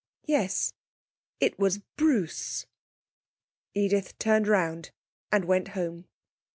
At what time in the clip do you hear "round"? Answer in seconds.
4.47-4.89